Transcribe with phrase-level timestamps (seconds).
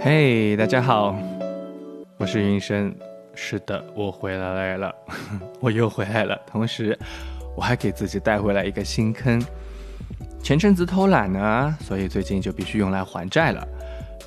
[0.00, 1.16] 嘿，大家好，
[2.18, 2.94] 我是云生。
[3.34, 4.94] 是的，我回来了，
[5.60, 6.38] 我又回来了。
[6.46, 6.98] 同时，
[7.56, 9.42] 我还给自己带回来一个新坑。
[10.42, 13.66] 前阵子偷懒呢，所以最近就必须用来还债了。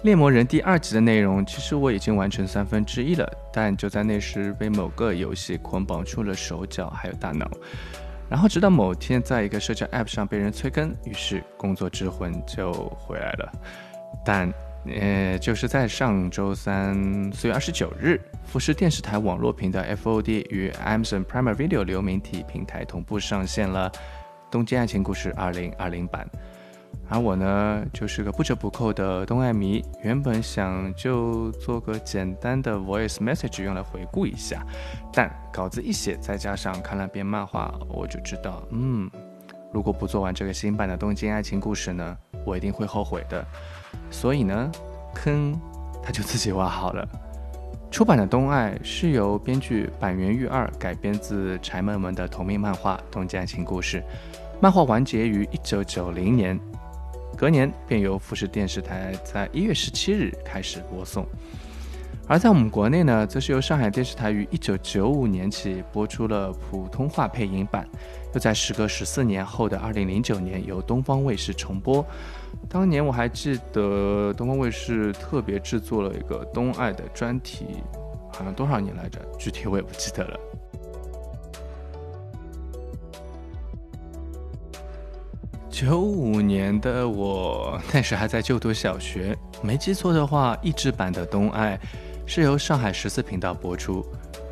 [0.04, 7.50] 猎魔人第二集的内容，其实我已经完成三分之一了，但就在那时被某个游戏捆绑住了手脚还有大脑。
[8.36, 13.50] 然后直到某天，在一个社交 App 上被人催更，于是工作之魂就回来了。
[14.26, 14.54] 但
[14.88, 23.90] 呃，就是在上周三四月二十九日，富士电视台网络频道 FOD 与 Amazon Prime Video 流媒体平台同步上线了
[24.52, 26.30] 《东京爱情故事》二零二零版。
[27.08, 34.66] 而我呢，就是个不折不扣的东爱迷，原本想就做个简单的 Voice Message 用来回顾一下，
[35.14, 39.10] 但稿子一写，再加上看了遍漫画，我就知道，嗯，
[39.72, 43.46] 如果不做完这个新版的《东京爱情故事》呢，我一定会后悔的。
[44.10, 44.72] 所以呢，
[45.14, 45.60] 坑
[46.04, 47.08] 他就自己挖好了。
[47.92, 54.02] 出版的《东爱》是由编剧板垣裕二改编自柴门文的同名漫画《东京爱情故事》，
[54.60, 56.60] 漫画完结于一九九零年，
[57.36, 61.26] 隔年便由富士电视台在一月十七日开始播送。
[62.28, 67.88] 而在我们国内呢，则是由上海电视台于一九九五年起播出了普通话配音版，
[68.34, 72.04] 又在时隔十四年后的二零零九年由东方卫视重播。
[72.68, 77.66] 当年我还记得东方卫视特别制作了一个东爱的专题，
[78.34, 80.40] 好像多少年来着，具体我也不记得了。
[85.76, 91.78] 九五年的我那时还在就读小学，没记错的话，译制版的东爱。
[92.26, 94.02] 是由上海十四频道播出，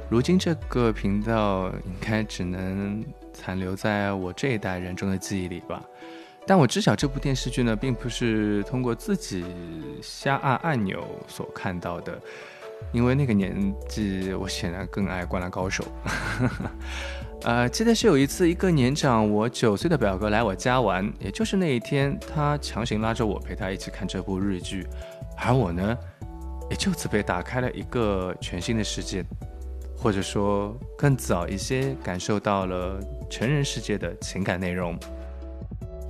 [0.09, 3.01] 如今这个频道应该只能
[3.33, 5.81] 残留在我这一代人中的记忆里吧。
[6.45, 9.45] 但我知晓这部电视剧呢，并不是通过自己
[10.01, 12.19] 瞎按按钮所看到的，
[12.91, 15.85] 因为那个年纪我显然更爱《灌篮高手》。
[17.43, 24.87] 呃，记得是有一次，一个年长我九岁的表哥来我家玩，也就是那一天，他强行拉着我陪他一起看这部日剧，
[25.37, 25.97] 而我呢。
[26.69, 29.23] 也就此被打开了一个全新的世界，
[29.97, 32.99] 或者说更早一些感受到了
[33.29, 34.97] 成人世界的情感内容。《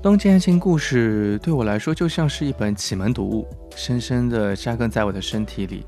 [0.01, 5.83] 东京爱情故事》对我来说就像是一本启蒙读物，深深地扎根在我的身体里。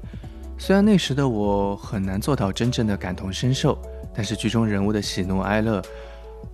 [0.57, 3.77] 虽然那时的我很难做到真正的感同身受，
[4.15, 5.81] 但是剧中人物的喜怒哀乐，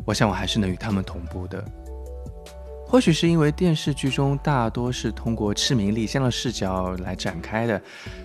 [0.04, 1.64] 我想我还是能与他们同步的。
[2.88, 7.82] 或许是因为电视剧中大多是通过赤名丽香的视角来展开的，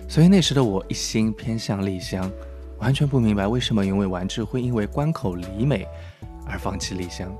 [0.09, 2.29] 所以那时的我一心偏向丽香，
[2.79, 5.87] 完全不明白为什么永尾完治会因为关口里美
[6.45, 7.31] 而放弃丽香。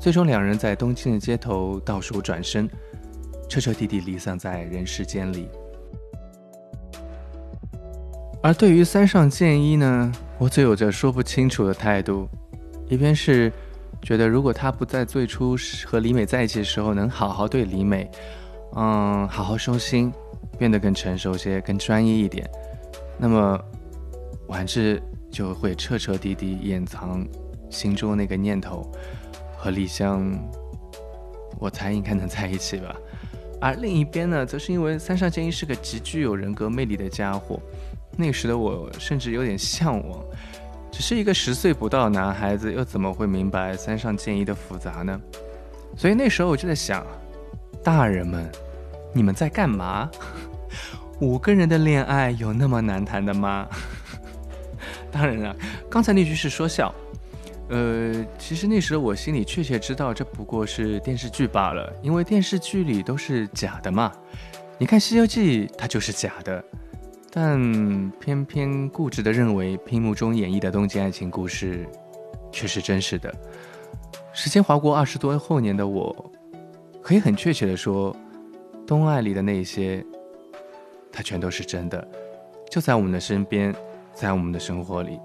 [0.00, 2.68] 最终两人在东京的街头倒数转身，
[3.48, 5.48] 彻彻底底离散在人世间里。
[8.42, 12.28] 而对于三上健一呢，我则有着说不清楚的态度，
[12.88, 13.52] 一边是。
[14.00, 18.08] 觉得如果他不在最初和李美在一起的时候能好好对李美，
[18.76, 20.12] 嗯，好好收心，
[20.56, 22.48] 变得更成熟些、更专一一点，
[23.18, 23.60] 那么
[24.46, 27.26] 完治就会彻彻底底掩藏
[27.70, 28.88] 心中那个念头，
[29.56, 30.32] 和丽香，
[31.58, 32.94] 我猜应该能在一起吧。
[33.60, 37.60] 而另一边呢，则是因为三上健一是个极具有人格魅力的家伙，
[38.20, 40.20] 那时的我甚至有点向往。
[40.90, 45.20] 只是一个十岁不到的男孩子，又怎么会明白三上健一的复杂呢？
[45.96, 47.06] 所以那时候我就在想，
[47.84, 48.50] 大人们，
[49.12, 50.10] 你们在干嘛？
[51.20, 53.68] 五个人的恋爱有那么难谈的吗？
[55.12, 55.54] 当然了，
[55.88, 56.92] 刚才那句是说笑。
[57.68, 64.10] 呃，其实那时我心里确切知道，这不过是电视剧罢了，因为电视剧里都是假的嘛。
[64.78, 66.64] 你看《西游记》，它就是假的。
[67.30, 71.86] 但偏偏固执地认为，屏幕中演绎的东京爱情故事
[72.50, 73.32] 却是真实的。
[74.32, 76.32] 时间划过二十多后年的我，
[77.02, 78.16] 可以很确切地说，
[78.86, 80.04] 东爱里的那些，
[81.12, 82.08] 它全都是真的，
[82.70, 83.74] 就在我们的身边，
[84.14, 85.18] 在我们的生活里。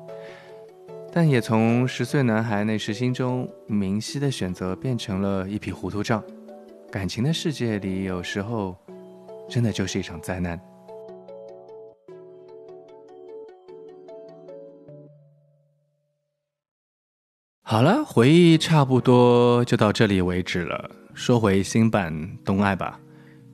[1.12, 6.24] 但也从十岁男孩那时心中明晰的选择，变成了一匹糊涂账。
[6.92, 8.76] 感情的世界里，有时候
[9.48, 10.60] 真的就是一场灾难。
[17.74, 20.92] 好了，回忆差不多就到这里为止了。
[21.16, 22.14] 说回新版
[22.46, 23.00] 《东爱》吧。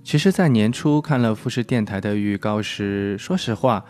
[0.04, 3.86] 其实，在年初看了富士电台的预告时，说实话，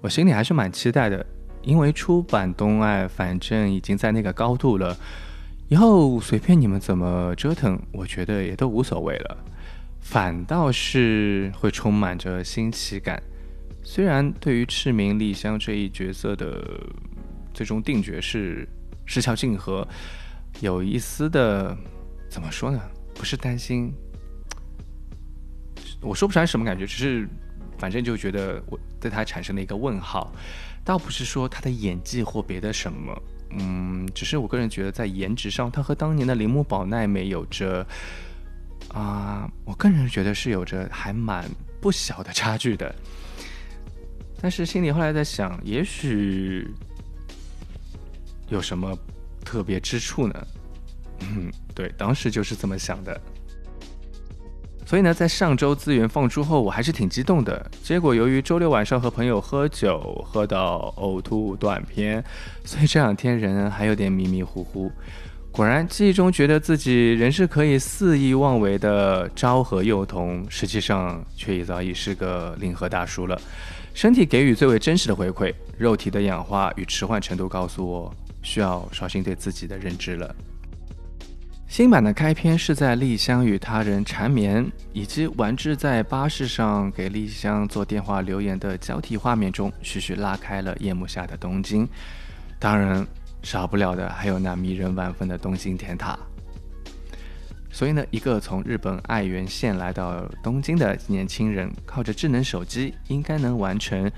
[0.00, 1.24] 我心里还是蛮期待的，
[1.62, 4.96] 因为出版《东爱》反正已经在那个高度了，
[5.68, 9.36] 以后随便你们怎么折腾，我觉得也都无所谓了，
[10.00, 13.22] 反倒是会充满着新奇感。
[13.84, 16.64] 虽然对于赤名丽香这一角色的
[17.54, 18.68] 最终定角是
[19.08, 19.88] 石桥静和，
[20.60, 21.74] 有一丝的
[22.28, 22.78] 怎么说呢？
[23.14, 23.90] 不是担心，
[26.02, 27.26] 我说不出来什么感觉，只是
[27.78, 30.30] 反正就觉得我对他产生了一个问号。
[30.84, 33.22] 倒不是说他的演技或别的什么。
[33.50, 37.86] 嗯，只是我个人觉得，在颜值上，他和当年的铃木保奈美有着
[38.88, 41.48] 啊，我个人觉得是有着还蛮
[41.80, 42.94] 不小的差距的。
[44.40, 46.68] 但是心里后来在想，也许
[48.48, 48.96] 有什么
[49.44, 50.46] 特别之处呢？
[51.20, 53.20] 嗯，对，当时就是这么想的。
[54.86, 57.70] 所以呢，在上周资源放出后，我还是挺激动的。
[57.82, 62.24] 结果由于周六晚上和朋友喝酒，喝到呕吐断片，
[62.64, 64.90] 所以这两天人还有点迷迷糊糊。
[65.50, 73.38] 果然，记忆中觉得自己仍是可以肆意妄为的昭和幼童，实际上却已早已是个令和大叔了。
[73.92, 80.34] 身体给予最为真实的回馈，肉体的氧化与迟缓程度告诉我，需要刷新对自己的认知了。
[81.66, 91.86] 新版的开篇是在丽香与他人缠绵，以及丸治在巴士上给丽香做电话留言的交替画面中，徐徐拉开了夜幕下的东京。
[92.58, 93.06] 当然，
[93.42, 96.18] 少不了的还有那迷人万分的东京铁塔。
[97.70, 104.10] 所以呢，一个从日本爱媛县来到东京的年轻人，靠着智能手机，应该能完成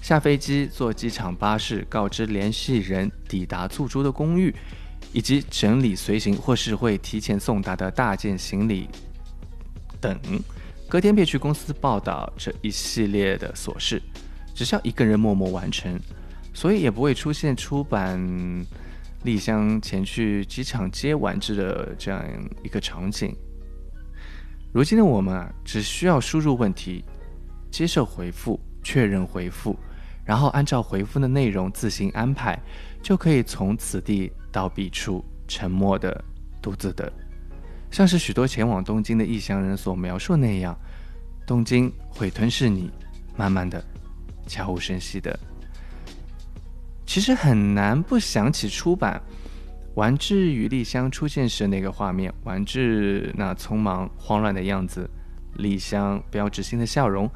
[0.00, 4.54] 下飞机、坐机场巴士、告知联系人抵达租住的公寓。
[5.12, 8.88] 以及整理随行或是会提前送达的大件行李
[10.00, 10.16] 等，
[10.88, 14.00] 隔天便去公司报道这一系列的琐事，
[14.54, 15.98] 只需要一个人默默完成，
[16.54, 18.64] 所以也不会出现出版
[19.24, 22.24] 丽香前去机场接完治的这样
[22.62, 23.34] 一个场景。
[24.72, 27.02] 如今的我们啊，只需要输入问题，
[27.68, 29.76] 接受回复，确认回复，
[30.24, 32.58] 然后按照回复的内容自行安排，
[33.02, 34.32] 就可以从此地。
[34.52, 36.24] 到彼处，沉默的
[36.60, 37.12] 独自的，
[37.88, 40.76] 像是许多前往东京的异乡人所描述那样，
[41.46, 42.90] 东京会吞噬你，
[43.36, 43.80] 慢慢的，
[44.48, 45.38] 悄无声息的。
[47.06, 49.22] 其实很难不想起出版
[49.94, 55.08] 丸治与丽香出现时那个画面，丸治那匆忙慌乱的样子，
[55.58, 57.30] 丽香标志性的笑容，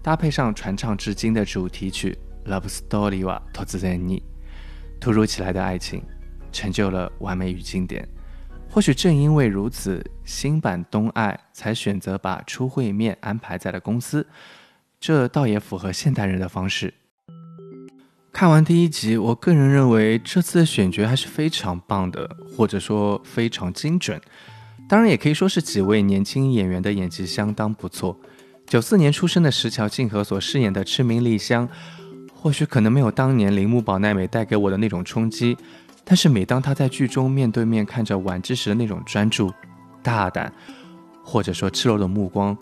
[0.00, 2.12] 搭配上传唱至今的主题曲
[2.50, 4.22] 《Love Story》哇，突然你
[5.00, 6.02] 突如其来的爱情。
[6.52, 8.04] 成就了完美与经典。
[8.68, 14.26] 或许正因为如此，新版东爱才选择把初会面安排在了公司，
[14.98, 16.92] 这倒也符合现代人的方式。
[18.32, 24.20] 看完第一集，我个人认为这次的选角还是非常棒的，或者说非常精准。
[24.88, 28.18] 当然，也可以说是几位年轻演员的演技相当不错。
[28.66, 31.68] 九四年出生的石桥静河所饰演的赤名丽香，
[32.42, 35.54] 或许可能没有当年铃木保奈美带给我的那种冲击。
[36.04, 39.52] 但是每当他在剧中面对面看着婉之时的那种专注、
[40.02, 40.50] 大胆，
[41.22, 42.56] 或者说赤裸的目光，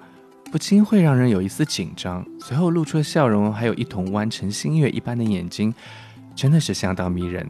[0.51, 2.27] 不禁会让人有一丝紧张。
[2.41, 5.73] 随后露出的笑容，还有一同弯成新月一般的眼睛，
[6.35, 7.49] 真的是相当迷人。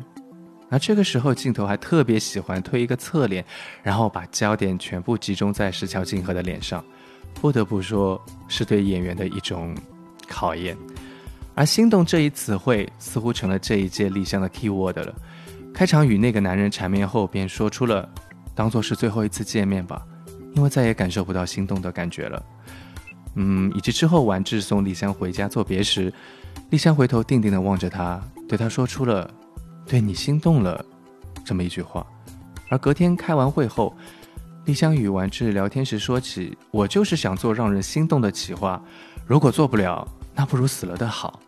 [0.68, 3.42] 而这个时候，镜头还特别喜欢推一个侧脸，
[3.82, 6.84] 然后把焦点全部集中在石桥静河的脸上，
[7.32, 9.74] 不得不说是对演员的一种
[10.28, 10.76] 考验。
[11.58, 15.12] 而心动这一词汇，似乎成了这一届立项的 key word 了。
[15.74, 18.08] 开场与那个男人缠绵后，便说出了
[18.54, 20.06] “当做是最后一次见面吧，
[20.54, 22.40] 因为再也感受不到心动的感觉了。”
[23.34, 26.12] 嗯，以及之后完治送丽香回家作别时，
[26.70, 29.28] 丽香回头定定地望着他，对他说出了
[29.84, 30.84] “对你心动了”
[31.44, 32.06] 这么一句话。
[32.68, 33.96] 而隔天开完会后，
[34.66, 38.80] 丽香与完治聊天时说起：“我就是想做让人心动的企划，
[39.26, 41.40] 如果做不了，那不如死了的好。”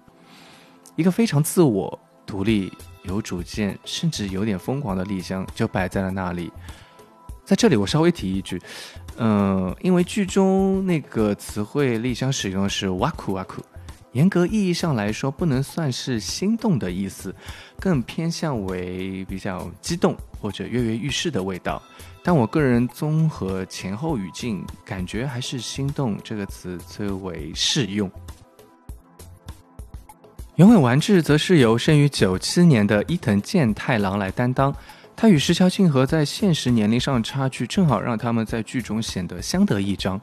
[1.00, 2.71] 一个非常自我独立。
[3.04, 6.52] 有主见，甚至有点疯狂的丽香就摆在了那里。
[7.47, 8.61] 在这里，我稍微提一句，
[9.16, 13.62] 嗯，因为剧中那个词汇丽香使用的是哇酷哇酷，
[14.12, 17.35] 严格意义上来说，不能算是心动的意思，
[17.78, 21.83] 更偏向为比较激动或者跃跃欲试的味道。
[22.23, 28.11] 但我个人综合前后语境，感觉还是心动这个词最为适用。
[30.61, 34.71] 原尾完治则是由生于九七年的伊藤健太郎来担当，
[35.17, 40.21] 他与石桥庆和在现实年龄上差距正好让他们在剧中显得相得益彰。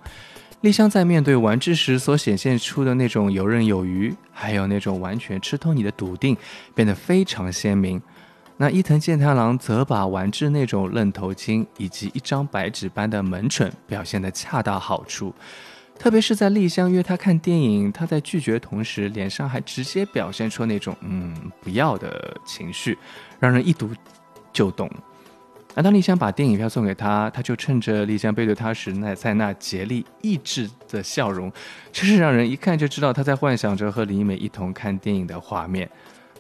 [0.62, 6.38] 丽香在面对完治时所显现出的那种游刃有余，还有那种完全吃透你的笃定，
[6.76, 8.00] 变得非常鲜明。
[8.58, 15.34] 那伊藤健太郎则把丸治那种愣头青以及一张白纸般的萌蠢表现得恰到好处。
[16.00, 22.98] 特别是在丽香约他看电影，他在拒绝同时，脸上还直接表现出那种“嗯，不要”的情绪，
[23.40, 23.90] 让人一读
[24.54, 24.90] 就懂。
[25.74, 31.52] 而当丽香把电影票送给他，他就趁着丽香背对他时，那在那竭力抑制的笑容，
[31.92, 35.90] 真是让人一看就知道他在幻想着和李美一同看电影的画面。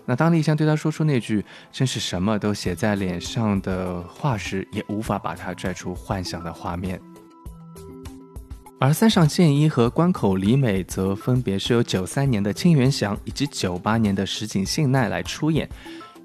[0.05, 6.99] 那当丽香对他说出那句“真是什么都写在脸上”的话时，也无法把他拽出幻想的画面。
[8.79, 15.67] 而三上健一和关口里美则分别是由九三年的清源祥以及九八年的石井信奈来出演。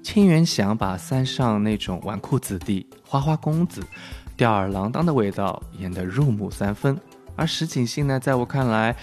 [0.03, 3.81] 清源祥把三上那种纨绔子弟、花花公子、
[4.37, 6.95] 吊儿郎当的味道演得入木三分，
[7.35, 8.95] 而石井信奈在我看来，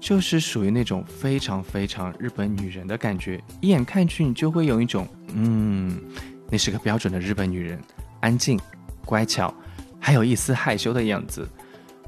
[0.00, 5.96] 就是属于那种非常非常日本女人的感觉，一眼看去你就会有一种，嗯，
[6.48, 7.78] 那是个标准的日本女人，
[8.18, 8.58] 安静、
[9.04, 9.54] 乖巧，
[10.00, 11.48] 还有一丝害羞的样子。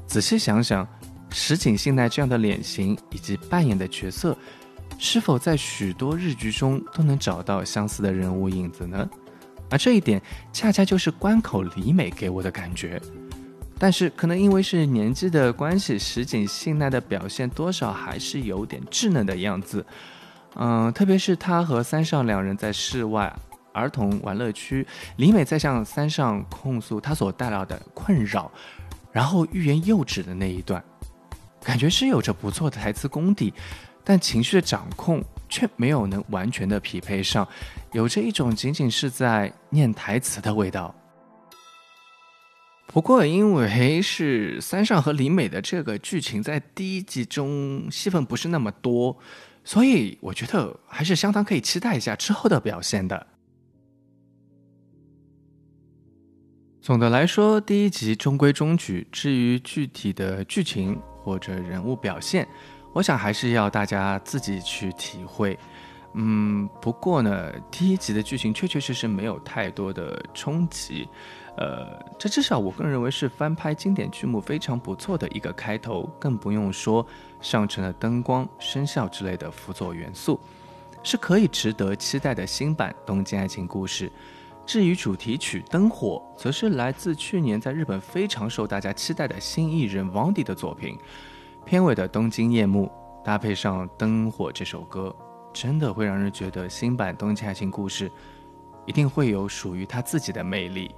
[0.07, 0.87] 仔细想想，
[1.31, 4.37] 石井信奈这样的脸型以及扮演的角色，
[4.99, 9.09] 是否在许多日剧中都能找到相似的人物影子呢？
[9.69, 13.01] 而这一点，恰恰就是关口里美给我的感觉。
[13.79, 19.83] 但是，可能因为是年纪的关系，石井信奈的表现多少还是有点稚嫩的样子。
[20.55, 23.35] 嗯，特别是他和三上两人在室外
[23.73, 28.51] 儿童玩乐区，里美在向三上控诉他所带来的困扰。
[29.13, 30.83] 然后欲言又止的那一段，
[31.63, 33.53] 感觉是有着不错的台词功底，
[34.03, 37.47] 但情绪的掌控却没有能完全的匹配上，
[37.91, 40.93] 有着一种仅仅是在念台词的味道。
[42.87, 49.17] 不过因为是三上和李美的这个剧情在第一集中戏份不是那么多，
[49.63, 53.27] 所以我觉得还是相当可以期待一下之后的表现的。
[56.83, 59.07] 总的来说，第一集中规中矩。
[59.09, 62.45] 至于具体的剧情或者人物表现，
[62.91, 65.57] 我想还是要大家自己去体会。
[66.15, 71.07] 嗯，不过呢，第一集的剧情确确实实没有太多的冲击。
[71.55, 77.07] 呃，这至少我个人认为是翻拍经典剧目非常不错的一个开头，更不用说
[77.39, 80.37] 上乘了灯光、声效之类的辅佐元素，
[81.01, 84.09] 是可以值得期待的新版《东京爱情故事》。
[84.65, 90.97] 至于主题曲《灯火》，则是来自去年在日本非常受大家期待的新艺人 w a n d y 的作品。
[91.65, 92.91] 片尾的东京夜幕
[93.23, 95.13] 搭配上《灯火》这首歌，
[95.53, 98.09] 真的会让人觉得新版《东京爱情故事》
[98.85, 100.95] 一定会有属于它自己的魅力。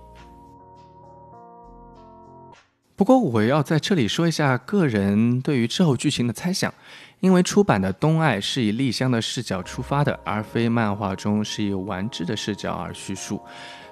[2.95, 6.73] 不过，我要在这里说一下个人对于之后剧情的猜想。
[7.21, 13.41] 因为出版的《东爱》是以丽香的视角出发的，而非漫画中是以丸治的视角而叙述，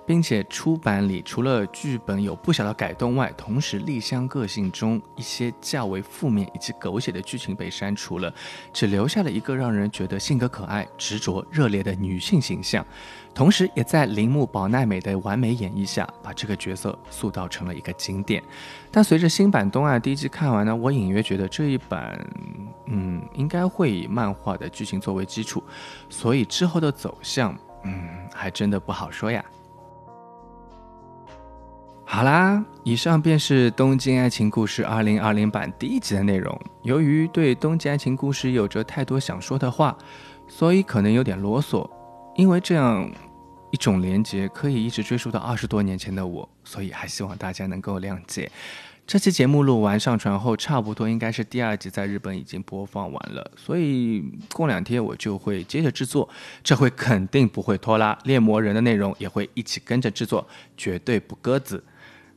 [0.05, 8.33] 并且出版里除了剧本有不小的改动外，同时丽香个性中一些较为负面以及狗血的剧情被删除了，
[8.71, 12.85] 只留下了一个让人觉得性格可爱、执着、热烈的女性形象。
[13.33, 18.43] 同时，也在铃木保奈美的完美演绎下，把这个角色塑造成了一个经典。
[18.91, 22.23] 但随着新版《东爱》第一季看完呢，我隐约觉得这一版，
[22.85, 25.63] 嗯，应该会以漫画的剧情作为基础，
[26.09, 29.43] 所以之后的走向，嗯，还真的不好说呀。
[32.15, 36.55] 好啦，以上便是《东京爱情故事》二零二零版第一集的内容。
[36.83, 39.97] 由于对《东京爱情故事》有着太多想说的话，
[40.47, 41.89] 所以可能有点啰嗦。
[42.35, 43.11] 因为这样
[43.71, 48.51] 一种连接可以一直追溯到二十多年前的我，所以还希望大家能够谅解。
[49.07, 56.29] 这期节目录完上传后，差不多应该是第二集在日本已经播放完了，所以过两天我就会接着制作，
[56.63, 58.15] 这回肯定不会拖拉。
[58.25, 61.83] 猎魔人的内容也会一起跟着制作，绝对不鸽子。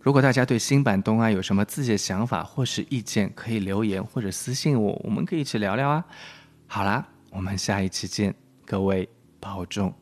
[0.06, 6.04] 如果大家对新版东安有什么自己的想法或是意见，可以留言或者私信我，我们可以一起聊聊啊。
[6.68, 8.32] 好啦，我们下一期见，
[8.64, 9.08] 各位。
[9.40, 9.92] 保重。